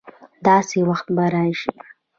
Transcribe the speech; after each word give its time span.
داسي 0.45 0.79
وخت 0.89 1.07
به 1.15 1.25
راشي 1.33 1.73